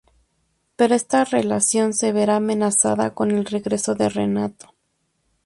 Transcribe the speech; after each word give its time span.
Pero 0.77 0.95
esta 0.95 1.25
relación 1.25 1.93
se 1.93 2.11
verá 2.11 2.37
amenazada 2.37 3.13
con 3.13 3.29
el 3.29 3.45
regreso 3.45 3.93
de 3.93 4.09
Renato. 4.09 4.73